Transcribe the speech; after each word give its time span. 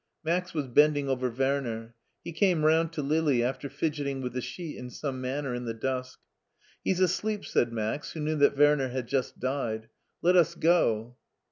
Max 0.23 0.51
was 0.51 0.65
bending 0.65 1.07
over 1.07 1.29
Werner. 1.29 1.93
He 2.23 2.31
came 2.31 2.65
round 2.65 2.91
to 2.93 3.03
Lili 3.03 3.43
after 3.43 3.69
fidgeting 3.69 4.19
with 4.19 4.33
the 4.33 4.41
sheet 4.41 4.75
in 4.75 4.89
some 4.89 5.21
manner 5.21 5.53
in 5.53 5.65
the 5.65 5.75
dusk." 5.75 6.17
He's 6.83 6.99
asleep," 6.99 7.45
said 7.45 7.71
Max, 7.71 8.13
who 8.13 8.19
knew 8.19 8.37
that 8.37 8.57
Werner 8.57 8.87
had 8.87 9.05
just 9.07 9.39
died;" 9.39 9.89
let 10.23 10.35
us 10.35 10.55
go." 10.55 11.17